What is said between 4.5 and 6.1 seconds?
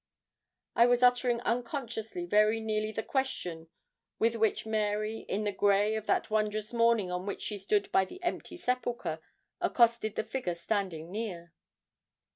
Mary, in the grey of